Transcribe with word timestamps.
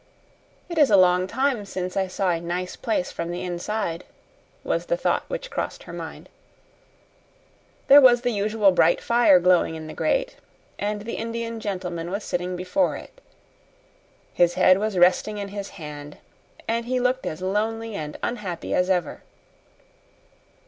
"It 0.67 0.79
is 0.79 0.89
a 0.89 0.97
long 0.97 1.27
time 1.27 1.63
since 1.63 1.95
I 1.95 2.07
saw 2.07 2.31
a 2.31 2.41
nice 2.41 2.75
place 2.75 3.11
from 3.11 3.29
the 3.29 3.43
inside," 3.43 4.03
was 4.63 4.87
the 4.87 4.97
thought 4.97 5.25
which 5.27 5.51
crossed 5.51 5.83
her 5.83 5.93
mind. 5.93 6.27
There 7.87 8.01
was 8.01 8.21
the 8.21 8.31
usual 8.31 8.71
bright 8.71 8.99
fire 8.99 9.39
glowing 9.39 9.75
in 9.75 9.85
the 9.85 9.93
grate, 9.93 10.37
and 10.79 11.01
the 11.01 11.17
Indian 11.17 11.59
gentleman 11.59 12.09
was 12.09 12.23
sitting 12.23 12.55
before 12.55 12.97
it. 12.97 13.21
His 14.33 14.55
head 14.55 14.79
was 14.79 14.97
resting 14.97 15.37
in 15.37 15.49
his 15.49 15.69
hand, 15.77 16.17
and 16.67 16.85
he 16.85 16.99
looked 16.99 17.27
as 17.27 17.39
lonely 17.39 17.93
and 17.93 18.17
unhappy 18.23 18.73
as 18.73 18.89
ever. 18.89 19.21